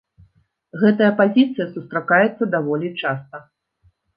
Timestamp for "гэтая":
0.83-1.09